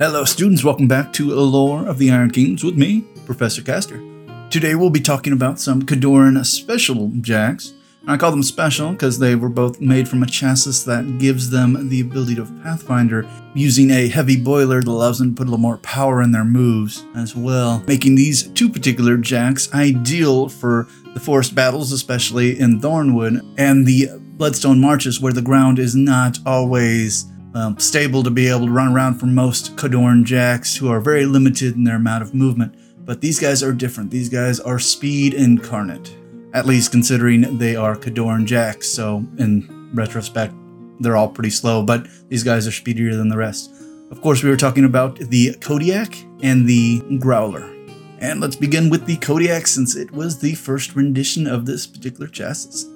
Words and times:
Hello, 0.00 0.24
students. 0.24 0.64
Welcome 0.64 0.88
back 0.88 1.12
to 1.12 1.30
Lore 1.30 1.86
of 1.86 1.98
the 1.98 2.10
Iron 2.10 2.32
Kings 2.32 2.64
with 2.64 2.76
me, 2.76 3.02
Professor 3.24 3.62
Caster. 3.62 4.02
Today 4.50 4.74
we'll 4.74 4.90
be 4.90 4.98
talking 4.98 5.32
about 5.32 5.60
some 5.60 5.82
Khadoran 5.82 6.44
special 6.44 7.12
jacks. 7.20 7.74
I 8.08 8.16
call 8.16 8.32
them 8.32 8.42
special 8.42 8.90
because 8.90 9.20
they 9.20 9.36
were 9.36 9.48
both 9.48 9.80
made 9.80 10.08
from 10.08 10.24
a 10.24 10.26
chassis 10.26 10.84
that 10.86 11.18
gives 11.20 11.50
them 11.50 11.90
the 11.90 12.00
ability 12.00 12.40
of 12.40 12.50
Pathfinder 12.64 13.24
using 13.54 13.92
a 13.92 14.08
heavy 14.08 14.34
boiler 14.34 14.80
that 14.80 14.90
allows 14.90 15.20
them 15.20 15.36
to 15.36 15.38
put 15.38 15.46
a 15.46 15.50
little 15.50 15.58
more 15.58 15.78
power 15.78 16.22
in 16.22 16.32
their 16.32 16.44
moves 16.44 17.04
as 17.14 17.36
well, 17.36 17.80
making 17.86 18.16
these 18.16 18.48
two 18.54 18.68
particular 18.68 19.16
jacks 19.16 19.72
ideal 19.74 20.48
for 20.48 20.88
the 21.14 21.20
forest 21.20 21.54
battles, 21.54 21.92
especially 21.92 22.58
in 22.58 22.80
Thornwood, 22.80 23.48
and 23.56 23.86
the 23.86 24.08
Bloodstone 24.38 24.80
marches 24.80 25.20
where 25.20 25.32
the 25.32 25.40
ground 25.40 25.78
is 25.78 25.94
not 25.94 26.38
always 26.44 27.26
um, 27.54 27.78
stable 27.78 28.22
to 28.22 28.30
be 28.30 28.48
able 28.48 28.66
to 28.66 28.72
run 28.72 28.92
around 28.92 29.14
for 29.14 29.26
most 29.26 29.76
Khadoran 29.76 30.24
jacks 30.24 30.76
who 30.76 30.90
are 30.90 31.00
very 31.00 31.26
limited 31.26 31.74
in 31.74 31.84
their 31.84 31.96
amount 31.96 32.22
of 32.22 32.34
movement. 32.34 32.74
But 33.04 33.20
these 33.20 33.40
guys 33.40 33.62
are 33.62 33.72
different. 33.72 34.10
These 34.10 34.28
guys 34.28 34.60
are 34.60 34.78
speed 34.78 35.34
incarnate, 35.34 36.14
at 36.52 36.66
least 36.66 36.90
considering 36.90 37.58
they 37.58 37.74
are 37.74 37.96
Khadoran 37.96 38.44
jacks. 38.44 38.88
So, 38.88 39.24
in 39.38 39.90
retrospect, 39.94 40.54
they're 41.00 41.16
all 41.16 41.28
pretty 41.28 41.50
slow, 41.50 41.82
but 41.82 42.06
these 42.28 42.42
guys 42.42 42.66
are 42.66 42.72
speedier 42.72 43.14
than 43.14 43.28
the 43.28 43.36
rest. 43.36 43.72
Of 44.10 44.20
course, 44.20 44.42
we 44.42 44.50
were 44.50 44.56
talking 44.56 44.84
about 44.84 45.18
the 45.18 45.54
Kodiak 45.60 46.16
and 46.42 46.68
the 46.68 47.00
Grolar. 47.18 47.74
And 48.20 48.40
let's 48.40 48.56
begin 48.56 48.90
with 48.90 49.06
the 49.06 49.16
Kodiak 49.16 49.66
since 49.66 49.94
it 49.94 50.10
was 50.10 50.38
the 50.38 50.54
first 50.54 50.96
rendition 50.96 51.46
of 51.46 51.66
this 51.66 51.86
particular 51.86 52.26
chassis. 52.26 52.88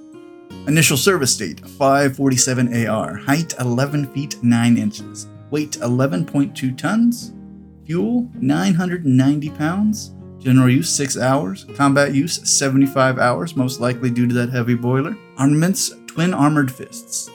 Initial 0.67 0.97
service 0.97 1.37
date 1.37 1.61
547 1.61 2.87
AR, 2.87 3.17
height 3.17 3.55
11 3.59 4.07
feet 4.13 4.43
9 4.43 4.77
inches, 4.77 5.27
weight 5.51 5.73
11.2 5.73 6.79
tons, 6.79 7.33
fuel 7.85 8.31
990 8.35 9.51
pounds, 9.51 10.13
general 10.39 10.71
use 10.71 10.91
6 10.91 11.19
hours, 11.19 11.67
combat 11.75 12.15
use 12.15 12.49
75 12.49 13.19
hours, 13.19 13.57
most 13.57 13.81
likely 13.81 14.11
due 14.11 14.27
to 14.27 14.35
that 14.35 14.51
heavy 14.51 14.75
boiler, 14.75 15.17
armaments 15.37 15.93
twin 16.07 16.35
armored 16.35 16.71
fists. 16.71 17.31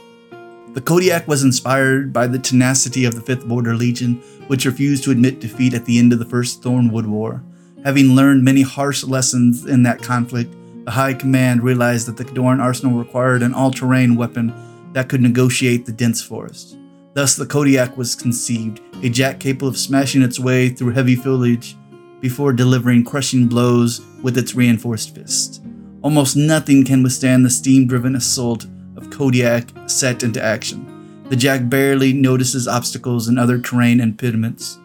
The 0.74 0.81
Kodiak 0.81 1.28
was 1.28 1.44
inspired 1.44 2.14
by 2.14 2.28
the 2.28 2.38
tenacity 2.38 3.06
of 3.06 3.16
the 3.16 3.22
5th 3.22 3.48
Border 3.48 3.74
Legion, 3.74 4.16
which 4.48 4.66
refused 4.66 5.04
to 5.06 5.12
admit 5.12 5.40
defeat 5.40 5.74
at 5.74 5.86
the 5.86 5.98
end 5.98 6.14
of 6.14 6.20
the 6.20 6.26
First 6.26 6.62
Thornwood 6.62 7.08
War. 7.08 7.44
Having 7.84 8.16
learned 8.16 8.44
many 8.44 8.62
harsh 8.62 9.04
lessons 9.04 9.66
in 9.66 9.84
that 9.84 10.04
conflict, 10.04 10.54
the 10.88 10.92
High 10.92 11.16
Command 11.16 11.64
realized 11.64 12.08
that 12.08 12.16
the 12.16 12.24
Khadoran 12.24 12.62
arsenal 12.62 12.98
required 12.98 13.44
an 13.44 13.54
all 13.54 13.72
terrain 13.72 14.16
weapon 14.16 14.54
that 14.94 15.10
could 15.10 15.20
negotiate 15.20 15.86
the 15.86 15.92
dense 15.92 16.22
forest. 16.22 16.78
Thus, 17.14 17.36
the 17.36 17.46
Kodiak 17.46 17.98
was 17.98 18.16
conceived, 18.16 18.80
a 19.04 19.10
jack 19.10 19.42
capable 19.42 19.68
of 19.68 19.78
smashing 19.78 20.22
its 20.22 20.40
way 20.40 20.70
through 20.70 20.94
heavy 20.94 21.18
foliage 21.18 21.76
before 22.22 22.54
delivering 22.54 23.04
crushing 23.04 23.48
blows 23.48 24.00
with 24.24 24.38
its 24.38 24.56
reinforced 24.56 25.14
fist. 25.14 25.62
Almost 26.04 26.38
nothing 26.38 26.86
can 26.86 27.04
withstand 27.04 27.44
the 27.44 27.50
steam 27.50 27.86
driven 27.86 28.16
assault 28.16 28.66
of 28.96 29.10
Kodiak 29.10 29.68
set 29.88 30.24
into 30.24 30.42
action. 30.42 31.26
The 31.28 31.36
jack 31.36 31.68
barely 31.68 32.14
notices 32.14 32.66
obstacles 32.66 33.28
and 33.28 33.38
other 33.38 33.60
terrain 33.60 34.00
impediments. 34.00 34.80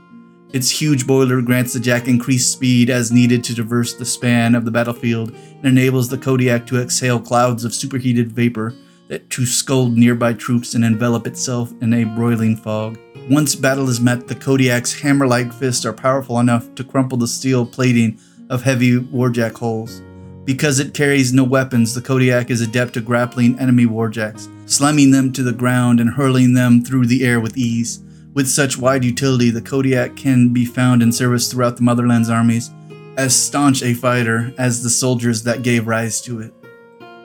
Its 0.53 0.69
huge 0.69 1.07
boiler 1.07 1.41
grants 1.41 1.73
the 1.73 1.81
Jack 1.81 2.09
increased 2.09 2.53
speed 2.53 2.91
as 2.91 3.11
needed 3.11 3.43
to 3.45 3.55
traverse 3.55 3.95
the 3.95 4.05
span 4.05 4.55
of 4.55 4.67
the 4.67 4.71
battlefield 4.71 5.31
and 5.31 5.65
enables 5.65 6.11
the 6.11 6.19
Kodiak 6.19 6.67
to 6.67 6.79
exhale 6.79 7.19
clouds 7.19 7.65
of 7.65 7.73
superheated 7.73 8.31
vapor 8.33 8.75
that 9.09 9.31
to 9.31 9.47
scald 9.47 9.97
nearby 9.97 10.35
troops 10.35 10.75
and 10.75 10.85
envelop 10.85 11.27
itself 11.27 11.73
in 11.81 11.95
a 11.95 12.05
broiling 12.05 12.55
fog. 12.55 12.99
Once 13.31 13.55
battle 13.55 13.89
is 13.89 14.01
met, 14.01 14.29
the 14.29 14.35
Kodiak's 14.35 15.01
hammer-like 15.01 15.55
fists 15.55 15.87
are 15.87 15.93
powerful 15.93 16.39
enough 16.39 16.75
to 16.75 16.85
crumple 16.85 17.17
the 17.17 17.27
steel 17.27 17.65
plating 17.65 18.19
of 18.51 18.63
heavy 18.63 18.99
warjack 18.99 19.59
hulls. 19.59 20.03
Because 20.45 20.81
it 20.81 20.93
carries 20.93 21.33
no 21.33 21.45
weapons, 21.45 21.95
the 21.95 22.03
Kodiak 22.03 22.51
is 22.51 22.61
adept 22.61 22.97
at 22.99 23.07
grappling 23.07 23.59
enemy 23.59 23.87
warjacks, 23.87 24.49
slamming 24.69 25.13
them 25.13 25.33
to 25.33 25.43
the 25.43 25.53
ground 25.53 25.99
and 26.01 26.11
hurling 26.11 26.53
them 26.53 26.83
through 26.83 27.07
the 27.07 27.25
air 27.25 27.41
with 27.41 27.57
ease. 27.57 28.03
With 28.35 28.49
such 28.49 28.79
wide 28.79 29.05
utility, 29.05 29.51
the 29.51 29.61
Kodiak 29.61 30.17
can 30.17 30.55
be 30.55 30.65
found 30.65 31.03
in 31.03 31.13
service 31.13 31.53
throughout 31.53 31.77
the 31.77 31.83
Motherland's 31.83 32.31
armies, 32.31 32.71
as 33.19 33.37
staunch 33.37 33.83
a 33.83 33.93
fighter 33.93 34.55
as 34.57 34.83
the 34.83 34.89
soldiers 34.89 35.43
that 35.43 35.63
gave 35.63 35.87
rise 35.87 36.23
to 36.23 36.41
it. 36.41 36.55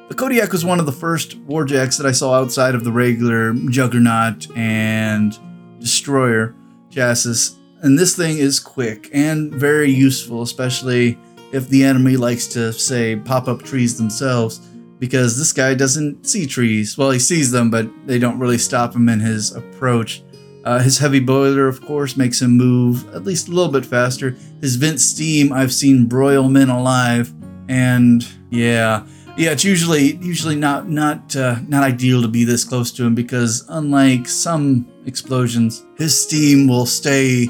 The 0.09 0.15
Kodiak 0.15 0.51
was 0.51 0.65
one 0.65 0.81
of 0.81 0.85
the 0.85 0.91
first 0.91 1.41
warjacks 1.47 1.97
that 1.97 2.05
I 2.05 2.11
saw 2.11 2.33
outside 2.33 2.75
of 2.75 2.83
the 2.83 2.91
regular 2.91 3.53
Juggernaut 3.53 4.47
and 4.55 5.37
Destroyer 5.79 6.53
chassis, 6.89 7.55
and 7.81 7.97
this 7.97 8.15
thing 8.15 8.37
is 8.37 8.59
quick 8.59 9.09
and 9.13 9.53
very 9.53 9.89
useful, 9.89 10.41
especially 10.41 11.17
if 11.53 11.69
the 11.69 11.85
enemy 11.85 12.17
likes 12.17 12.47
to, 12.47 12.73
say, 12.73 13.15
pop 13.15 13.47
up 13.47 13.63
trees 13.63 13.97
themselves, 13.97 14.59
because 14.99 15.37
this 15.37 15.53
guy 15.53 15.73
doesn't 15.73 16.27
see 16.27 16.45
trees. 16.45 16.97
Well, 16.97 17.11
he 17.11 17.19
sees 17.19 17.51
them, 17.51 17.69
but 17.69 17.87
they 18.05 18.19
don't 18.19 18.39
really 18.39 18.57
stop 18.57 18.93
him 18.93 19.07
in 19.07 19.21
his 19.21 19.55
approach. 19.55 20.23
Uh, 20.67 20.79
his 20.79 20.97
heavy 20.97 21.21
boiler, 21.21 21.65
of 21.65 21.79
course, 21.79 22.17
makes 22.17 22.41
him 22.41 22.57
move 22.57 23.07
at 23.15 23.23
least 23.23 23.47
a 23.47 23.51
little 23.51 23.71
bit 23.71 23.85
faster. 23.85 24.35
His 24.59 24.75
vent 24.75 24.99
steam, 24.99 25.53
I've 25.53 25.71
seen 25.71 26.07
broil 26.07 26.49
men 26.49 26.67
alive, 26.67 27.33
and 27.69 28.27
yeah, 28.49 29.07
yeah, 29.37 29.51
it's 29.51 29.63
usually 29.63 30.17
usually 30.17 30.57
not 30.57 30.89
not 30.89 31.33
uh, 31.37 31.59
not 31.69 31.83
ideal 31.83 32.21
to 32.21 32.27
be 32.27 32.43
this 32.43 32.65
close 32.65 32.91
to 32.91 33.05
him 33.05 33.15
because 33.15 33.65
unlike 33.69 34.27
some 34.27 34.85
explosions, 35.05 35.85
his 35.97 36.21
steam 36.21 36.67
will 36.67 36.85
stay 36.85 37.47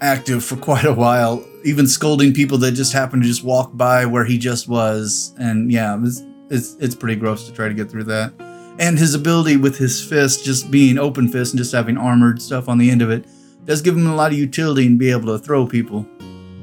active 0.00 0.42
for 0.42 0.56
quite 0.70 0.86
a 0.86 0.94
while, 0.94 1.46
even 1.66 1.86
scolding 1.86 2.32
people 2.32 2.56
that 2.56 2.72
just 2.72 2.94
happen 2.94 3.20
to 3.20 3.26
just 3.26 3.44
walk 3.44 3.76
by 3.76 4.06
where 4.06 4.24
he 4.24 4.38
just 4.38 4.68
was. 4.68 5.34
And 5.36 5.70
yeah, 5.70 6.00
it's 6.02 6.22
it's, 6.48 6.76
it's 6.76 6.94
pretty 6.94 7.16
gross 7.16 7.46
to 7.46 7.52
try 7.52 7.68
to 7.68 7.74
get 7.74 7.90
through 7.90 8.04
that 8.04 8.32
and 8.78 8.98
his 8.98 9.14
ability 9.14 9.56
with 9.56 9.78
his 9.78 10.02
fist 10.02 10.44
just 10.44 10.70
being 10.70 10.98
open 10.98 11.28
fist 11.28 11.52
and 11.52 11.58
just 11.58 11.72
having 11.72 11.96
armored 11.96 12.42
stuff 12.42 12.68
on 12.68 12.78
the 12.78 12.90
end 12.90 13.02
of 13.02 13.10
it 13.10 13.26
does 13.64 13.80
give 13.80 13.96
him 13.96 14.06
a 14.06 14.14
lot 14.14 14.32
of 14.32 14.38
utility 14.38 14.86
and 14.86 14.98
be 14.98 15.10
able 15.10 15.26
to 15.26 15.38
throw 15.38 15.66
people 15.66 16.06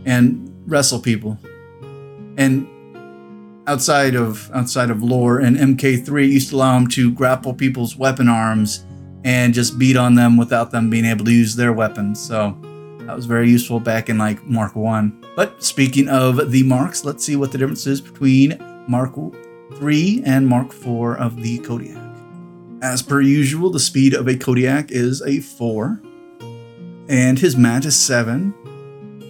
and 0.05 0.51
wrestle 0.67 0.99
people. 0.99 1.37
And 2.37 2.67
outside 3.67 4.15
of 4.15 4.49
outside 4.53 4.89
of 4.89 5.03
lore 5.03 5.39
and 5.39 5.55
mk3 5.55 6.27
used 6.27 6.49
to 6.49 6.55
allow 6.55 6.75
him 6.75 6.87
to 6.87 7.11
grapple 7.11 7.53
people's 7.53 7.95
weapon 7.95 8.27
arms 8.27 8.85
and 9.23 9.53
just 9.53 9.77
beat 9.77 9.95
on 9.95 10.15
them 10.15 10.35
without 10.35 10.71
them 10.71 10.89
being 10.89 11.05
able 11.05 11.23
to 11.23 11.31
use 11.31 11.55
their 11.55 11.71
weapons. 11.71 12.19
So 12.19 12.57
that 13.05 13.15
was 13.15 13.25
very 13.25 13.49
useful 13.49 13.79
back 13.79 14.09
in 14.09 14.17
like 14.17 14.43
mark 14.45 14.75
1 14.75 15.25
but 15.35 15.61
speaking 15.63 16.07
of 16.07 16.51
the 16.51 16.63
marks 16.63 17.03
let's 17.03 17.25
see 17.25 17.35
what 17.35 17.51
the 17.51 17.57
difference 17.57 17.87
is 17.87 17.99
between 17.99 18.57
mark 18.87 19.17
3 19.77 20.23
and 20.25 20.47
Mark 20.47 20.71
4 20.71 21.17
of 21.17 21.41
the 21.41 21.59
Kodiak. 21.59 21.97
As 22.81 23.01
per 23.01 23.21
usual, 23.21 23.69
the 23.69 23.79
speed 23.79 24.13
of 24.13 24.27
a 24.27 24.35
Kodiak 24.35 24.91
is 24.91 25.21
a 25.21 25.39
4, 25.39 26.01
and 27.09 27.37
his 27.37 27.55
mat 27.55 27.85
is 27.85 27.99
7. 27.99 28.53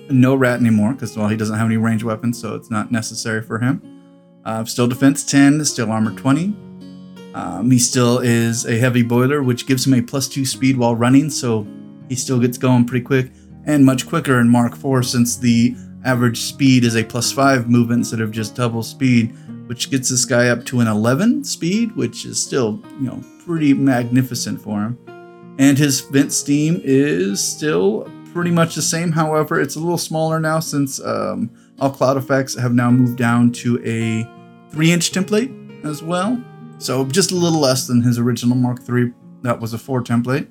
No 0.09 0.35
rat 0.35 0.59
anymore, 0.59 0.93
because, 0.93 1.17
well, 1.17 1.27
he 1.27 1.37
doesn't 1.37 1.57
have 1.57 1.67
any 1.67 1.77
range 1.77 2.03
weapons, 2.03 2.39
so 2.39 2.55
it's 2.55 2.69
not 2.69 2.91
necessary 2.91 3.41
for 3.41 3.59
him. 3.59 3.81
Uh, 4.43 4.65
still 4.65 4.87
defense 4.87 5.23
10, 5.23 5.63
still 5.65 5.91
armor 5.91 6.11
20. 6.11 6.55
Um, 7.33 7.71
he 7.71 7.79
still 7.79 8.19
is 8.19 8.65
a 8.65 8.77
heavy 8.77 9.03
boiler, 9.03 9.41
which 9.41 9.67
gives 9.67 9.87
him 9.87 9.93
a 9.93 10.01
plus 10.01 10.27
2 10.27 10.45
speed 10.45 10.77
while 10.77 10.95
running, 10.95 11.29
so 11.29 11.65
he 12.09 12.15
still 12.15 12.39
gets 12.39 12.57
going 12.57 12.85
pretty 12.85 13.05
quick, 13.05 13.31
and 13.65 13.85
much 13.85 14.07
quicker 14.07 14.39
in 14.39 14.49
Mark 14.49 14.75
4 14.75 15.03
since 15.03 15.37
the 15.37 15.75
average 16.03 16.41
speed 16.41 16.83
is 16.83 16.95
a 16.95 17.03
plus 17.03 17.31
5 17.31 17.69
movement 17.69 17.99
instead 17.99 18.21
of 18.21 18.31
just 18.31 18.55
double 18.55 18.83
speed 18.83 19.35
which 19.71 19.89
gets 19.89 20.09
this 20.09 20.25
guy 20.25 20.49
up 20.49 20.65
to 20.65 20.81
an 20.81 20.87
11 20.89 21.45
speed, 21.45 21.95
which 21.95 22.25
is 22.25 22.43
still, 22.43 22.77
you 22.99 23.07
know, 23.07 23.23
pretty 23.45 23.73
magnificent 23.73 24.59
for 24.59 24.81
him. 24.81 25.55
And 25.59 25.77
his 25.77 26.01
vent 26.01 26.33
steam 26.33 26.81
is 26.83 27.41
still 27.41 28.11
pretty 28.33 28.51
much 28.51 28.75
the 28.75 28.81
same. 28.81 29.13
However, 29.13 29.61
it's 29.61 29.77
a 29.77 29.79
little 29.79 29.97
smaller 29.97 30.41
now 30.41 30.59
since 30.59 30.99
um, 30.99 31.49
all 31.79 31.89
cloud 31.89 32.17
effects 32.17 32.53
have 32.59 32.73
now 32.73 32.91
moved 32.91 33.17
down 33.17 33.53
to 33.63 33.77
a 33.85 34.27
3 34.73 34.91
inch 34.91 35.13
template 35.13 35.85
as 35.85 36.03
well. 36.03 36.43
So 36.77 37.05
just 37.05 37.31
a 37.31 37.35
little 37.35 37.61
less 37.61 37.87
than 37.87 38.01
his 38.01 38.19
original 38.19 38.57
Mark 38.57 38.79
III. 38.89 39.13
That 39.43 39.61
was 39.61 39.73
a 39.73 39.77
4 39.77 40.03
template. 40.03 40.49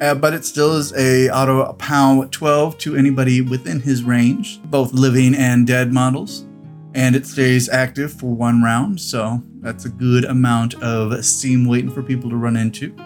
Uh, 0.00 0.14
but 0.14 0.32
it 0.32 0.46
still 0.46 0.76
is 0.76 0.94
a 0.94 1.28
auto 1.28 1.74
POW 1.74 2.28
12 2.30 2.78
to 2.78 2.96
anybody 2.96 3.42
within 3.42 3.80
his 3.80 4.02
range, 4.02 4.62
both 4.62 4.94
living 4.94 5.34
and 5.34 5.66
dead 5.66 5.92
models 5.92 6.46
and 6.96 7.14
it 7.14 7.26
stays 7.26 7.68
active 7.68 8.10
for 8.10 8.34
one 8.34 8.62
round, 8.62 8.98
so 8.98 9.42
that's 9.60 9.84
a 9.84 9.90
good 9.90 10.24
amount 10.24 10.74
of 10.82 11.22
steam 11.22 11.66
waiting 11.66 11.90
for 11.90 12.02
people 12.02 12.30
to 12.30 12.36
run 12.36 12.56
into. 12.56 12.96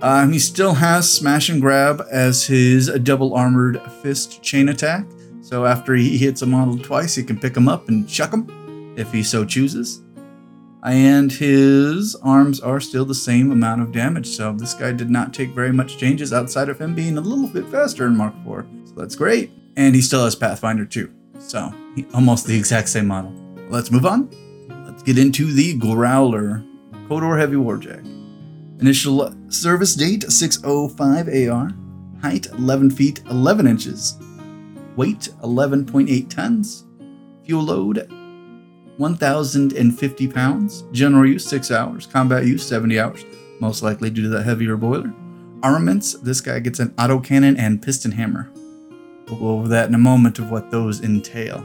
Um, 0.00 0.32
he 0.32 0.38
still 0.38 0.72
has 0.72 1.12
Smash 1.12 1.50
and 1.50 1.60
Grab 1.60 2.02
as 2.10 2.46
his 2.46 2.88
double 3.02 3.34
armored 3.34 3.82
fist 4.02 4.42
chain 4.42 4.70
attack, 4.70 5.04
so 5.42 5.66
after 5.66 5.94
he 5.94 6.16
hits 6.16 6.40
a 6.40 6.46
model 6.46 6.78
twice, 6.78 7.14
he 7.14 7.22
can 7.22 7.38
pick 7.38 7.54
him 7.54 7.68
up 7.68 7.88
and 7.88 8.08
chuck 8.08 8.32
him 8.32 8.94
if 8.96 9.12
he 9.12 9.22
so 9.22 9.44
chooses. 9.44 10.02
And 10.82 11.30
his 11.30 12.16
arms 12.16 12.58
are 12.58 12.80
still 12.80 13.04
the 13.04 13.14
same 13.14 13.52
amount 13.52 13.82
of 13.82 13.92
damage, 13.92 14.28
so 14.28 14.54
this 14.54 14.72
guy 14.72 14.92
did 14.92 15.10
not 15.10 15.34
take 15.34 15.50
very 15.50 15.72
much 15.72 15.98
changes 15.98 16.32
outside 16.32 16.70
of 16.70 16.80
him 16.80 16.94
being 16.94 17.18
a 17.18 17.20
little 17.20 17.48
bit 17.48 17.66
faster 17.66 18.06
in 18.06 18.16
Mark 18.16 18.32
IV. 18.46 18.64
So 18.86 18.94
that's 18.96 19.14
great. 19.14 19.50
And 19.76 19.94
he 19.94 20.00
still 20.00 20.24
has 20.24 20.34
Pathfinder 20.34 20.86
2, 20.86 21.12
so 21.38 21.72
almost 22.14 22.46
the 22.46 22.56
exact 22.56 22.88
same 22.88 23.06
model. 23.06 23.32
Let's 23.68 23.90
move 23.90 24.06
on. 24.06 24.30
Let's 24.86 25.02
get 25.02 25.18
into 25.18 25.52
the 25.52 25.78
Grolar 25.78 26.64
Khador 27.08 27.38
Heavy 27.38 27.56
Warjack. 27.56 28.04
Initial 28.80 29.34
service 29.48 29.94
date 29.94 30.30
605 30.30 31.28
AR, 31.28 31.72
height 32.22 32.46
11 32.46 32.90
feet 32.90 33.22
11 33.28 33.66
inches, 33.66 34.16
weight 34.96 35.28
11.8 35.42 36.30
tons, 36.30 36.84
fuel 37.44 37.62
load 37.62 38.08
1,050 38.98 40.28
pounds, 40.28 40.82
general 40.90 41.26
use 41.26 41.46
6 41.46 41.70
hours, 41.70 42.06
combat 42.06 42.44
use 42.44 42.66
70 42.66 42.98
hours, 42.98 43.24
most 43.60 43.82
likely 43.82 44.10
due 44.10 44.22
to 44.22 44.28
the 44.28 44.42
heavier 44.42 44.76
boiler. 44.76 45.12
Armaments 45.62 46.14
this 46.14 46.40
guy 46.40 46.58
gets 46.58 46.78
an 46.78 46.90
autocannon 46.90 47.58
and 47.58 47.80
piston 47.80 48.12
hammer. 48.12 48.50
We'll 49.30 49.40
go 49.40 49.48
over 49.50 49.68
that 49.68 49.88
in 49.88 49.94
a 49.94 49.98
moment 49.98 50.38
of 50.38 50.50
what 50.50 50.70
those 50.70 51.00
entail. 51.02 51.64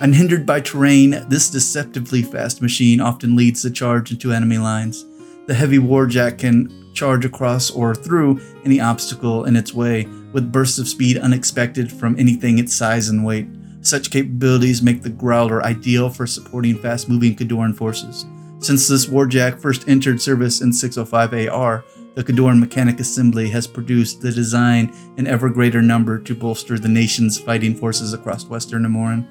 Unhindered 0.00 0.44
by 0.44 0.60
terrain, 0.60 1.24
this 1.28 1.50
deceptively 1.50 2.22
fast 2.22 2.60
machine 2.60 3.00
often 3.00 3.36
leads 3.36 3.62
the 3.62 3.70
charge 3.70 4.10
into 4.10 4.32
enemy 4.32 4.58
lines. 4.58 5.04
The 5.46 5.54
heavy 5.54 5.78
warjack 5.78 6.38
can 6.38 6.92
charge 6.94 7.24
across 7.24 7.70
or 7.70 7.94
through 7.94 8.40
any 8.64 8.80
obstacle 8.80 9.44
in 9.44 9.56
its 9.56 9.72
way, 9.72 10.06
with 10.32 10.52
bursts 10.52 10.78
of 10.78 10.88
speed 10.88 11.18
unexpected 11.18 11.92
from 11.92 12.18
anything 12.18 12.58
its 12.58 12.74
size 12.74 13.08
and 13.08 13.24
weight. 13.24 13.46
Such 13.80 14.10
capabilities 14.10 14.82
make 14.82 15.02
the 15.02 15.10
Grolar 15.10 15.62
ideal 15.62 16.08
for 16.08 16.26
supporting 16.26 16.78
fast 16.78 17.08
moving 17.08 17.34
Khadoran 17.34 17.76
forces. 17.76 18.24
Since 18.60 18.86
this 18.86 19.06
Warjack 19.06 19.60
first 19.60 19.88
entered 19.88 20.20
service 20.22 20.60
in 20.60 20.72
605 20.72 21.48
AR, 21.48 21.84
the 22.14 22.22
Khadoran 22.22 22.62
Mechanik 22.62 23.00
Assembly 23.00 23.48
has 23.50 23.66
produced 23.66 24.20
the 24.20 24.32
design 24.32 24.94
in 25.16 25.26
ever 25.26 25.48
greater 25.48 25.80
number 25.80 26.18
to 26.18 26.34
bolster 26.34 26.78
the 26.78 26.88
nation's 26.88 27.38
fighting 27.38 27.74
forces 27.74 28.12
across 28.12 28.46
Western 28.46 28.84
Immoren. 28.84 29.26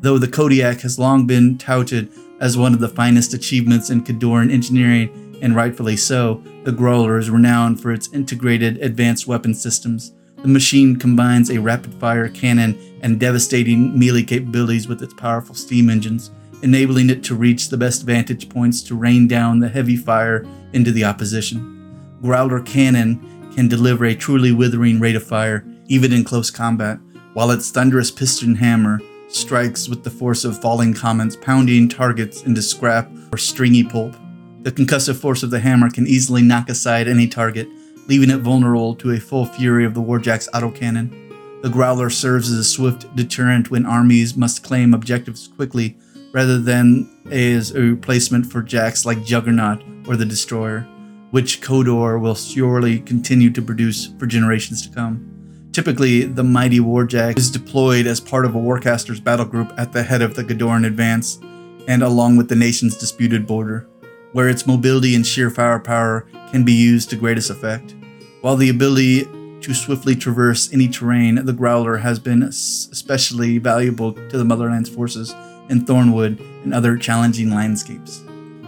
Though 0.00 0.18
the 0.18 0.28
Kodiak 0.28 0.80
has 0.80 0.98
long 0.98 1.26
been 1.26 1.56
touted 1.56 2.12
as 2.40 2.58
one 2.58 2.74
of 2.74 2.80
the 2.80 2.88
finest 2.88 3.32
achievements 3.32 3.90
in 3.90 4.02
Khadoran 4.02 4.52
engineering, 4.52 5.38
and 5.40 5.54
rightfully 5.54 5.96
so, 5.96 6.42
the 6.64 6.72
Grolar 6.72 7.18
is 7.18 7.30
renowned 7.30 7.80
for 7.80 7.92
its 7.92 8.12
integrated 8.12 8.78
advanced 8.78 9.26
weapon 9.26 9.54
systems. 9.54 10.12
The 10.42 10.48
machine 10.48 10.96
combines 10.96 11.50
a 11.50 11.60
rapid 11.60 11.94
fire 11.94 12.28
cannon 12.28 12.78
and 13.02 13.20
devastating 13.20 13.98
melee 13.98 14.22
capabilities 14.22 14.88
with 14.88 15.02
its 15.02 15.14
powerful 15.14 15.54
steam 15.54 15.88
engines, 15.88 16.30
enabling 16.62 17.10
it 17.10 17.22
to 17.24 17.34
reach 17.34 17.68
the 17.68 17.76
best 17.76 18.02
vantage 18.02 18.48
points 18.48 18.82
to 18.82 18.96
rain 18.96 19.28
down 19.28 19.60
the 19.60 19.68
heavy 19.68 19.96
fire 19.96 20.44
into 20.72 20.90
the 20.90 21.04
opposition. 21.04 21.75
Grolar 22.22 22.60
cannon 22.60 23.50
can 23.54 23.68
deliver 23.68 24.04
a 24.04 24.14
truly 24.14 24.52
withering 24.52 25.00
rate 25.00 25.16
of 25.16 25.24
fire, 25.24 25.64
even 25.88 26.12
in 26.12 26.24
close 26.24 26.50
combat, 26.50 26.98
while 27.34 27.50
its 27.50 27.70
thunderous 27.70 28.10
piston 28.10 28.54
hammer 28.56 29.00
strikes 29.28 29.88
with 29.88 30.04
the 30.04 30.10
force 30.10 30.44
of 30.44 30.60
falling 30.60 30.94
comets, 30.94 31.36
pounding 31.36 31.88
targets 31.88 32.42
into 32.42 32.62
scrap 32.62 33.10
or 33.32 33.38
stringy 33.38 33.84
pulp. 33.84 34.14
The 34.62 34.72
concussive 34.72 35.16
force 35.16 35.42
of 35.42 35.50
the 35.50 35.60
hammer 35.60 35.90
can 35.90 36.06
easily 36.06 36.42
knock 36.42 36.68
aside 36.68 37.08
any 37.08 37.28
target, 37.28 37.68
leaving 38.08 38.30
it 38.30 38.38
vulnerable 38.38 38.94
to 38.96 39.12
a 39.12 39.20
full 39.20 39.46
fury 39.46 39.84
of 39.84 39.94
the 39.94 40.02
Warjack's 40.02 40.48
autocannon. 40.54 41.62
The 41.62 41.68
Grolar 41.68 42.10
serves 42.10 42.50
as 42.50 42.58
a 42.58 42.64
swift 42.64 43.14
deterrent 43.16 43.70
when 43.70 43.86
armies 43.86 44.36
must 44.36 44.62
claim 44.62 44.94
objectives 44.94 45.48
quickly, 45.48 45.96
rather 46.32 46.58
than 46.58 47.08
as 47.30 47.72
a 47.72 47.80
replacement 47.80 48.46
for 48.46 48.62
jacks 48.62 49.04
like 49.04 49.24
Juggernaut 49.24 49.82
or 50.06 50.16
the 50.16 50.26
Destroyer, 50.26 50.86
which 51.30 51.60
Khador 51.60 52.20
will 52.20 52.34
surely 52.34 53.00
continue 53.00 53.50
to 53.50 53.62
produce 53.62 54.06
for 54.18 54.26
generations 54.26 54.86
to 54.86 54.94
come. 54.94 55.32
Typically, 55.72 56.22
the 56.22 56.42
mighty 56.42 56.80
Warjack 56.80 57.36
is 57.36 57.50
deployed 57.50 58.06
as 58.06 58.20
part 58.20 58.46
of 58.46 58.54
a 58.54 58.58
Warcaster's 58.58 59.20
battle 59.20 59.44
group 59.44 59.72
at 59.76 59.92
the 59.92 60.02
head 60.02 60.22
of 60.22 60.34
the 60.34 60.42
Khadoran 60.42 60.86
advance, 60.86 61.38
and 61.86 62.02
along 62.02 62.36
with 62.36 62.48
the 62.48 62.56
nation's 62.56 62.96
disputed 62.96 63.46
border, 63.46 63.86
where 64.32 64.48
its 64.48 64.66
mobility 64.66 65.14
and 65.14 65.26
sheer 65.26 65.50
firepower 65.50 66.26
can 66.50 66.64
be 66.64 66.72
used 66.72 67.10
to 67.10 67.16
greatest 67.16 67.50
effect. 67.50 67.94
While 68.40 68.56
the 68.56 68.70
ability 68.70 69.24
to 69.60 69.74
swiftly 69.74 70.16
traverse 70.16 70.72
any 70.72 70.88
terrain, 70.88 71.44
the 71.44 71.52
Grolar 71.52 72.00
has 72.00 72.18
been 72.18 72.42
especially 72.42 73.58
valuable 73.58 74.12
to 74.12 74.38
the 74.38 74.44
Motherland's 74.44 74.88
forces 74.88 75.34
in 75.68 75.84
Thornwood 75.84 76.40
and 76.64 76.72
other 76.72 76.96
challenging 76.96 77.50
landscapes. 77.50 78.22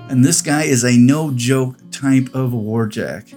And 0.09 0.25
this 0.25 0.41
guy 0.41 0.63
is 0.63 0.85
a 0.85 0.97
no 0.97 1.33
joke 1.33 1.77
type 1.91 2.35
of 2.35 2.53
warjack. 2.53 3.35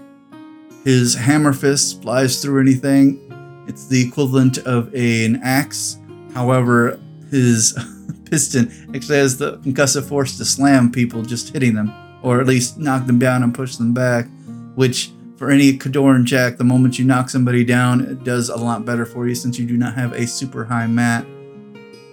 His 0.85 1.15
hammer 1.15 1.51
fist 1.51 2.01
flies 2.01 2.41
through 2.41 2.61
anything. 2.61 3.19
It's 3.67 3.87
the 3.87 4.01
equivalent 4.01 4.57
of 4.59 4.93
a, 4.95 5.25
an 5.25 5.41
axe. 5.43 5.99
However, 6.33 6.97
his 7.29 7.77
piston 8.25 8.71
actually 8.95 9.17
has 9.17 9.37
the 9.37 9.57
concussive 9.57 10.07
force 10.07 10.37
to 10.37 10.45
slam 10.45 10.91
people 10.91 11.23
just 11.23 11.51
hitting 11.51 11.75
them, 11.75 11.93
or 12.23 12.39
at 12.39 12.47
least 12.47 12.77
knock 12.77 13.05
them 13.05 13.19
down 13.19 13.43
and 13.43 13.53
push 13.53 13.75
them 13.75 13.93
back, 13.93 14.27
which 14.75 15.11
for 15.35 15.51
any 15.51 15.77
Khadoran 15.77 16.23
Jack, 16.23 16.57
the 16.57 16.63
moment 16.63 16.97
you 16.97 17.03
knock 17.03 17.29
somebody 17.29 17.65
down, 17.65 17.99
it 17.99 18.23
does 18.23 18.47
a 18.47 18.55
lot 18.55 18.85
better 18.85 19.05
for 19.05 19.27
you 19.27 19.35
since 19.35 19.59
you 19.59 19.65
do 19.65 19.75
not 19.75 19.93
have 19.95 20.13
a 20.13 20.25
super 20.25 20.63
high 20.63 20.87
mat. 20.87 21.25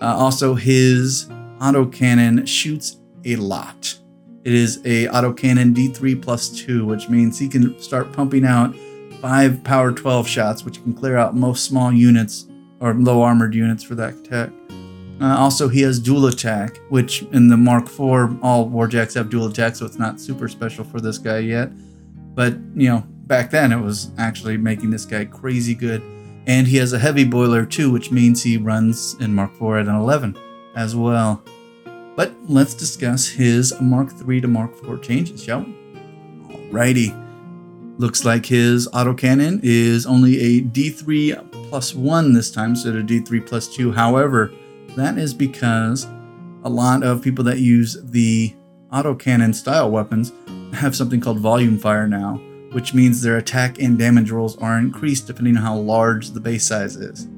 Uh, 0.00 0.16
also, 0.16 0.54
his 0.54 1.26
autocannon 1.60 2.48
shoots 2.48 2.96
a 3.24 3.36
lot. 3.36 3.98
It 4.48 4.54
is 4.54 4.78
a 4.86 5.08
autocannon 5.08 5.74
D3 5.74 6.22
plus 6.22 6.48
2, 6.48 6.86
which 6.86 7.10
means 7.10 7.38
he 7.38 7.48
can 7.48 7.78
start 7.78 8.14
pumping 8.14 8.46
out 8.46 8.74
5 9.20 9.62
power 9.62 9.92
12 9.92 10.26
shots, 10.26 10.64
which 10.64 10.82
can 10.82 10.94
clear 10.94 11.18
out 11.18 11.36
most 11.36 11.66
small 11.66 11.92
units 11.92 12.46
or 12.80 12.94
low 12.94 13.20
armored 13.20 13.54
units 13.54 13.84
for 13.84 13.94
that 13.96 14.24
tech. 14.24 14.48
Uh, 15.20 15.36
also, 15.36 15.68
he 15.68 15.82
has 15.82 16.00
dual 16.00 16.28
attack, 16.28 16.78
which 16.88 17.24
in 17.24 17.48
the 17.48 17.58
Mark 17.58 17.88
IV, 17.88 18.42
all 18.42 18.70
Warjacks 18.70 19.12
have 19.16 19.28
dual 19.28 19.48
attack, 19.48 19.76
so 19.76 19.84
it's 19.84 19.98
not 19.98 20.18
super 20.18 20.48
special 20.48 20.82
for 20.82 20.98
this 20.98 21.18
guy 21.18 21.40
yet. 21.40 21.70
But, 22.34 22.54
you 22.74 22.88
know, 22.88 23.04
back 23.26 23.50
then 23.50 23.70
it 23.70 23.82
was 23.82 24.12
actually 24.16 24.56
making 24.56 24.88
this 24.88 25.04
guy 25.04 25.26
crazy 25.26 25.74
good. 25.74 26.00
And 26.46 26.66
he 26.66 26.78
has 26.78 26.94
a 26.94 26.98
heavy 26.98 27.24
boiler 27.24 27.66
too, 27.66 27.90
which 27.90 28.10
means 28.10 28.42
he 28.42 28.56
runs 28.56 29.14
in 29.20 29.34
Mark 29.34 29.52
IV 29.56 29.72
at 29.72 29.88
an 29.88 29.96
11 29.96 30.38
as 30.74 30.96
well. 30.96 31.44
But 32.18 32.34
let's 32.48 32.74
discuss 32.74 33.28
his 33.28 33.72
Mark 33.80 34.08
III 34.28 34.40
to 34.40 34.48
Mark 34.48 34.72
IV 34.82 35.02
changes, 35.02 35.40
shall 35.40 35.60
we? 35.60 35.72
Alrighty. 36.48 37.14
Looks 37.96 38.24
like 38.24 38.44
his 38.44 38.88
autocannon 38.88 39.60
is 39.62 40.04
only 40.04 40.40
a 40.40 40.62
D3 40.62 41.68
plus 41.68 41.94
1 41.94 42.32
this 42.32 42.50
time 42.50 42.70
instead 42.70 42.96
of 42.96 43.06
D3 43.06 43.46
plus 43.46 43.68
2. 43.68 43.92
However, 43.92 44.50
that 44.96 45.16
is 45.16 45.32
because 45.32 46.08
a 46.64 46.68
lot 46.68 47.04
of 47.04 47.22
people 47.22 47.44
that 47.44 47.60
use 47.60 47.96
the 48.02 48.52
autocannon 48.92 49.54
style 49.54 49.88
weapons 49.88 50.32
have 50.72 50.96
something 50.96 51.20
called 51.20 51.38
volume 51.38 51.78
fire 51.78 52.08
now, 52.08 52.40
which 52.72 52.94
means 52.94 53.22
their 53.22 53.36
attack 53.36 53.78
and 53.78 53.96
damage 53.96 54.32
rolls 54.32 54.58
are 54.58 54.76
increased 54.76 55.28
depending 55.28 55.56
on 55.56 55.62
how 55.62 55.76
large 55.76 56.30
the 56.30 56.40
base 56.40 56.66
size 56.66 56.96
is. 56.96 57.28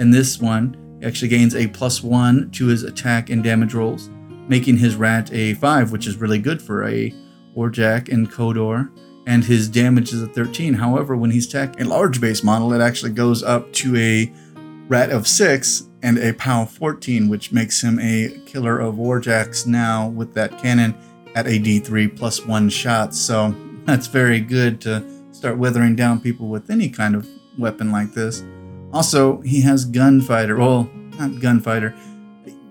In 0.00 0.10
this 0.10 0.40
one, 0.40 0.76
actually 1.04 1.28
gains 1.28 1.54
a 1.54 1.68
plus 1.68 2.02
one 2.02 2.50
to 2.50 2.66
his 2.66 2.82
attack 2.82 3.30
and 3.30 3.44
damage 3.44 3.72
rolls, 3.72 4.10
making 4.48 4.78
his 4.78 4.96
rat 4.96 5.32
a 5.32 5.54
5, 5.54 5.92
which 5.92 6.06
is 6.06 6.16
really 6.16 6.38
good 6.38 6.62
for 6.62 6.86
a 6.86 7.12
Warjack 7.56 8.12
and 8.12 8.30
Khador, 8.30 8.90
and 9.26 9.44
his 9.44 9.68
damage 9.68 10.12
is 10.12 10.22
a 10.22 10.28
13. 10.28 10.74
However, 10.74 11.16
when 11.16 11.30
he's 11.30 11.46
attack 11.46 11.80
a 11.80 11.84
large 11.84 12.20
base 12.20 12.44
model, 12.44 12.72
it 12.72 12.80
actually 12.80 13.12
goes 13.12 13.42
up 13.42 13.72
to 13.74 13.96
a 13.96 14.32
rat 14.88 15.10
of 15.10 15.26
6 15.26 15.88
and 16.02 16.18
a 16.18 16.32
POW 16.34 16.66
14, 16.66 17.28
which 17.28 17.50
makes 17.50 17.82
him 17.82 17.98
a 17.98 18.40
killer 18.46 18.78
of 18.78 18.94
Warjacks 18.94 19.66
now 19.66 20.08
with 20.08 20.34
that 20.34 20.58
cannon 20.62 20.94
at 21.34 21.46
a 21.46 21.58
D3 21.58 22.16
plus 22.16 22.46
1 22.46 22.68
shot. 22.68 23.14
So 23.14 23.54
that's 23.84 24.06
very 24.06 24.40
good 24.40 24.80
to 24.82 25.04
start 25.32 25.58
weathering 25.58 25.96
down 25.96 26.20
people 26.20 26.48
with 26.48 26.70
any 26.70 26.88
kind 26.88 27.14
of 27.14 27.28
weapon 27.58 27.90
like 27.90 28.12
this. 28.12 28.44
Also, 28.92 29.40
he 29.40 29.60
has 29.62 29.84
gunfighter. 29.84 30.56
Well, 30.56 30.88
not 31.18 31.40
gunfighter. 31.40 31.94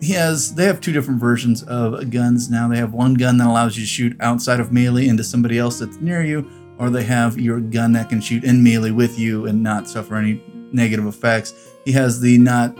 He 0.02 0.14
has. 0.14 0.54
They 0.56 0.66
have 0.66 0.82
two 0.82 0.92
different 0.92 1.20
versions 1.20 1.64
of 1.64 2.10
guns 2.10 2.50
now. 2.50 2.68
They 2.68 2.78
have 2.78 2.94
one 2.94 3.14
gun 3.14 3.38
that 3.38 3.48
allows 3.48 3.78
you 3.78 3.84
to 3.84 3.88
shoot 3.88 4.18
outside 4.20 4.60
of 4.60 4.72
melee 4.72 5.08
into 5.08 5.24
somebody 5.24 5.58
else 5.58 5.80
that's 5.80 5.98
near 5.98 6.24
you, 6.24 6.50
or 6.78 6.90
they 6.90 7.04
have 7.04 7.40
your 7.40 7.60
gun 7.60 7.94
that 7.94 8.10
can 8.10 8.22
shoot 8.22 8.44
in 8.44 8.64
melee 8.64 8.92
with 8.92 9.18
you 9.18 9.46
and 9.46 9.64
not 9.64 9.88
suffer 9.88 10.16
any 10.16 10.44
negative 10.72 11.06
effects. 11.06 11.54
He 11.86 11.92
has 11.94 12.20
the 12.20 12.38
not 12.38 12.78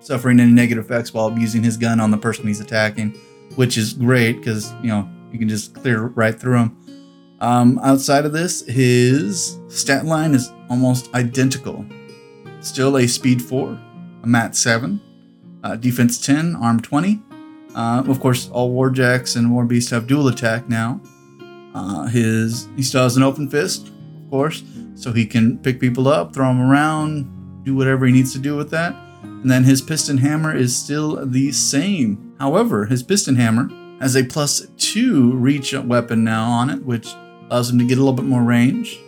suffering 0.00 0.40
any 0.40 0.52
negative 0.52 0.84
effects 0.84 1.14
while 1.14 1.36
using 1.38 1.62
his 1.62 1.76
gun 1.76 2.00
on 2.00 2.10
the 2.10 2.18
person 2.18 2.46
he's 2.46 2.60
attacking, 2.60 3.12
which 3.56 3.78
is 3.78 3.92
great 3.92 4.38
because 4.38 4.72
you 4.82 4.88
know 4.88 5.08
you 5.32 5.38
can 5.38 5.48
just 5.48 5.74
clear 5.74 6.08
right 6.08 6.38
through 6.38 6.58
him. 6.58 6.76
Um, 7.40 7.80
outside 7.82 8.24
of 8.24 8.32
this, 8.32 8.64
his 8.66 9.58
stat 9.68 10.04
line 10.04 10.34
is 10.34 10.52
almost 10.68 11.12
identical. 11.14 11.84
Still 12.60 12.96
a 12.98 13.08
speed 13.08 13.42
4, 13.42 13.80
a 14.22 14.26
mat 14.26 14.54
7, 14.54 15.00
uh, 15.62 15.76
defense 15.76 16.18
10, 16.24 16.56
arm 16.56 16.80
20, 16.80 17.20
Uh, 17.74 18.02
of 18.06 18.20
course, 18.20 18.50
all 18.50 18.70
Warjacks 18.74 19.34
and 19.36 19.50
Warbeasts 19.50 19.90
have 19.92 20.06
dual 20.06 20.28
attack 20.28 20.68
now. 20.68 21.00
Uh, 21.74 22.06
his 22.06 22.68
he 22.76 22.82
still 22.82 23.02
has 23.02 23.16
an 23.16 23.22
open 23.22 23.48
fist, 23.48 23.88
of 23.88 24.30
course, 24.30 24.62
so 24.94 25.10
he 25.10 25.24
can 25.24 25.56
pick 25.58 25.80
people 25.80 26.06
up, 26.06 26.34
throw 26.34 26.48
them 26.48 26.60
around, 26.60 27.24
do 27.64 27.74
whatever 27.74 28.04
he 28.04 28.12
needs 28.12 28.32
to 28.34 28.38
do 28.38 28.56
with 28.56 28.68
that. 28.70 28.94
And 29.22 29.50
then 29.50 29.64
his 29.64 29.80
piston 29.80 30.18
hammer 30.18 30.54
is 30.54 30.76
still 30.76 31.24
the 31.24 31.50
same. 31.52 32.34
However, 32.38 32.84
his 32.86 33.02
piston 33.02 33.36
hammer 33.36 33.70
has 34.00 34.16
a 34.16 34.24
plus 34.24 34.66
two 34.76 35.32
reach 35.32 35.72
weapon 35.72 36.22
now 36.24 36.44
on 36.50 36.68
it, 36.68 36.84
which 36.84 37.08
allows 37.48 37.70
him 37.70 37.78
to 37.78 37.84
get 37.86 37.96
a 37.96 38.00
little 38.00 38.12
bit 38.12 38.26
more 38.26 38.42
range. 38.42 38.98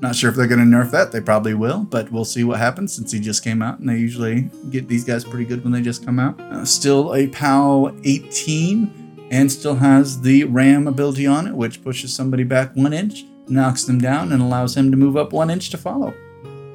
Not 0.00 0.16
sure 0.16 0.30
if 0.30 0.36
they're 0.36 0.46
going 0.46 0.60
to 0.60 0.76
nerf 0.76 0.90
that. 0.92 1.12
They 1.12 1.20
probably 1.20 1.52
will, 1.52 1.84
but 1.84 2.10
we'll 2.10 2.24
see 2.24 2.42
what 2.42 2.58
happens 2.58 2.92
since 2.92 3.12
he 3.12 3.20
just 3.20 3.44
came 3.44 3.60
out, 3.60 3.80
and 3.80 3.88
they 3.88 3.98
usually 3.98 4.50
get 4.70 4.88
these 4.88 5.04
guys 5.04 5.24
pretty 5.24 5.44
good 5.44 5.62
when 5.62 5.72
they 5.72 5.82
just 5.82 6.04
come 6.04 6.18
out. 6.18 6.40
Uh, 6.40 6.64
still 6.64 7.14
a 7.14 7.26
POW 7.28 7.94
18, 8.04 9.28
and 9.30 9.52
still 9.52 9.74
has 9.74 10.22
the 10.22 10.44
RAM 10.44 10.88
ability 10.88 11.26
on 11.26 11.46
it, 11.46 11.54
which 11.54 11.84
pushes 11.84 12.14
somebody 12.14 12.44
back 12.44 12.74
one 12.74 12.94
inch, 12.94 13.24
knocks 13.46 13.84
them 13.84 13.98
down, 13.98 14.32
and 14.32 14.40
allows 14.40 14.74
him 14.74 14.90
to 14.90 14.96
move 14.96 15.18
up 15.18 15.32
one 15.34 15.50
inch 15.50 15.68
to 15.70 15.76
follow. 15.76 16.14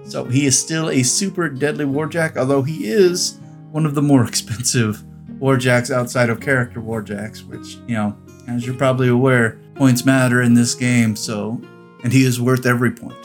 So 0.04 0.26
he 0.26 0.46
is 0.46 0.58
still 0.60 0.90
a 0.90 1.02
super 1.02 1.50
deadly 1.50 1.86
Warjack, 1.86 2.38
although 2.38 2.62
he 2.62 2.88
is 2.88 3.40
one 3.72 3.88
of 3.88 3.96
the 3.96 4.04
more 4.04 4.24
expensive 4.28 5.04
Warjacks 5.40 5.92
outside 5.94 6.30
of 6.30 6.40
character 6.40 6.80
Warjacks, 6.80 7.46
which, 7.46 7.76
you 7.88 7.96
know, 7.96 8.16
as 8.48 8.66
you're 8.66 8.76
probably 8.76 9.10
aware, 9.10 9.60
points 9.74 10.06
matter 10.06 10.44
in 10.44 10.54
this 10.54 10.76
game, 10.76 11.16
so 11.16 11.60
and 12.06 12.14
he 12.14 12.24
is 12.24 12.40
worth 12.40 12.68
every 12.68 12.92
point. 12.92 13.18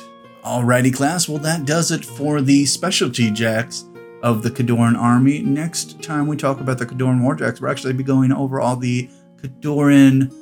Alrighty, 0.43 0.93
class, 0.93 1.29
well, 1.29 1.37
that 1.41 1.67
does 1.67 1.91
it 1.91 2.03
for 2.03 2.41
the 2.41 2.65
specialty 2.65 3.31
jacks 3.31 3.85
of 4.23 4.43
the 4.43 4.51
Khadoran 4.51 4.97
army. 4.97 5.43
Next 5.43 6.03
time 6.03 6.27
we 6.27 6.35
talk 6.35 6.61
about 6.61 6.79
the 6.79 6.87
Khadoran 6.87 7.21
warjacks, 7.21 7.61
we'll 7.61 7.71
actually 7.71 7.93
be 7.93 8.03
going 8.03 8.33
over 8.33 8.59
all 8.59 8.77
the 8.77 9.11
Khadoran 9.37 10.35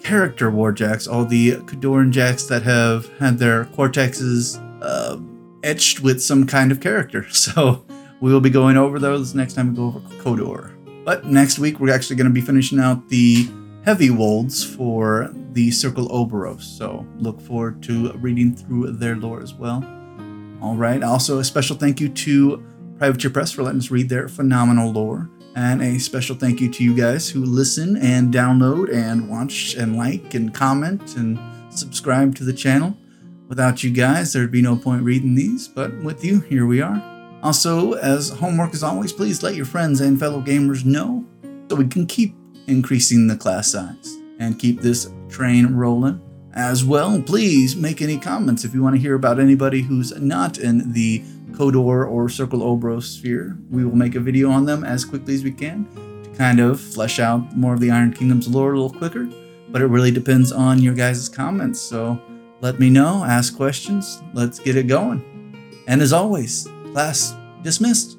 character 0.00 0.48
warjacks, 0.52 1.12
all 1.12 1.24
the 1.24 1.56
Khadoran 1.56 2.12
jacks 2.12 2.44
that 2.44 2.62
have 2.62 3.08
had 3.18 3.38
their 3.38 3.64
cortexes 3.64 4.60
uh, 4.80 5.18
etched 5.64 6.00
with 6.00 6.22
some 6.22 6.46
kind 6.46 6.70
of 6.70 6.80
character. 6.80 7.26
So 7.32 7.84
we 8.20 8.32
will 8.32 8.40
be 8.40 8.50
going 8.50 8.76
over 8.76 9.00
those 9.00 9.34
next 9.34 9.54
time 9.54 9.70
we 9.70 9.74
go 9.74 9.86
over 9.86 9.98
Khador. 10.22 11.04
But 11.04 11.26
next 11.26 11.58
week, 11.58 11.80
we're 11.80 11.92
actually 11.92 12.14
going 12.14 12.28
to 12.28 12.32
be 12.32 12.40
finishing 12.40 12.78
out 12.78 13.08
the 13.08 13.48
heavy 13.84 14.10
wolds 14.10 14.64
for 14.64 15.30
the 15.52 15.70
Circle 15.70 16.08
Orboros, 16.08 16.62
So 16.62 17.06
look 17.18 17.40
forward 17.40 17.82
to 17.84 18.12
reading 18.14 18.54
through 18.54 18.92
their 18.92 19.16
lore 19.16 19.42
as 19.42 19.52
well. 19.52 19.84
All 20.62 20.76
right. 20.76 21.02
Also, 21.02 21.38
a 21.40 21.44
special 21.44 21.76
thank 21.76 22.00
you 22.00 22.08
to 22.08 22.62
Privateer 22.98 23.30
Press 23.30 23.50
for 23.50 23.62
letting 23.62 23.80
us 23.80 23.90
read 23.90 24.08
their 24.08 24.28
phenomenal 24.28 24.92
lore. 24.92 25.28
And 25.54 25.82
a 25.82 25.98
special 25.98 26.36
thank 26.36 26.60
you 26.60 26.70
to 26.70 26.84
you 26.84 26.94
guys 26.94 27.28
who 27.28 27.44
listen 27.44 27.96
and 27.96 28.32
download 28.32 28.90
and 28.92 29.28
watch 29.28 29.74
and 29.74 29.96
like 29.96 30.32
and 30.34 30.54
comment 30.54 31.16
and 31.16 31.38
subscribe 31.68 32.34
to 32.36 32.44
the 32.44 32.52
channel. 32.52 32.96
Without 33.48 33.82
you 33.82 33.90
guys, 33.90 34.32
there'd 34.32 34.50
be 34.50 34.62
no 34.62 34.76
point 34.76 35.02
reading 35.02 35.34
these, 35.34 35.68
but 35.68 35.94
with 36.02 36.24
you, 36.24 36.40
here 36.40 36.64
we 36.64 36.80
are. 36.80 37.02
Also, 37.42 37.94
as 37.94 38.30
homework 38.30 38.72
as 38.72 38.82
always, 38.82 39.12
please 39.12 39.42
let 39.42 39.56
your 39.56 39.66
friends 39.66 40.00
and 40.00 40.18
fellow 40.18 40.40
gamers 40.40 40.86
know 40.86 41.26
so 41.68 41.76
we 41.76 41.86
can 41.86 42.06
keep 42.06 42.34
increasing 42.66 43.26
the 43.26 43.36
class 43.36 43.72
size 43.72 44.18
and 44.38 44.58
keep 44.58 44.80
this 44.80 45.10
train 45.28 45.74
rolling. 45.74 46.20
As 46.54 46.84
well, 46.84 47.20
please 47.22 47.76
make 47.76 48.02
any 48.02 48.18
comments 48.18 48.64
if 48.64 48.74
you 48.74 48.82
want 48.82 48.94
to 48.94 49.00
hear 49.00 49.14
about 49.14 49.40
anybody 49.40 49.80
who's 49.82 50.12
not 50.20 50.58
in 50.58 50.92
the 50.92 51.22
Khador 51.52 52.08
or 52.10 52.28
Circle 52.28 52.60
Orboros 52.60 53.04
sphere. 53.04 53.56
We 53.70 53.84
will 53.84 53.96
make 53.96 54.14
a 54.14 54.20
video 54.20 54.50
on 54.50 54.66
them 54.66 54.84
as 54.84 55.04
quickly 55.04 55.34
as 55.34 55.44
we 55.44 55.52
can 55.52 55.86
to 56.24 56.30
kind 56.30 56.60
of 56.60 56.80
flesh 56.80 57.18
out 57.18 57.56
more 57.56 57.74
of 57.74 57.80
the 57.80 57.90
Iron 57.90 58.12
Kingdom's 58.12 58.48
lore 58.48 58.72
a 58.72 58.80
little 58.80 58.98
quicker. 58.98 59.28
But 59.70 59.80
it 59.80 59.86
really 59.86 60.10
depends 60.10 60.52
on 60.52 60.82
your 60.82 60.94
guys' 60.94 61.28
comments. 61.28 61.80
So 61.80 62.20
let 62.60 62.78
me 62.78 62.90
know, 62.90 63.24
ask 63.24 63.56
questions, 63.56 64.22
let's 64.34 64.58
get 64.58 64.76
it 64.76 64.86
going. 64.86 65.24
And 65.86 66.02
as 66.02 66.12
always, 66.12 66.68
class 66.92 67.34
dismissed. 67.62 68.18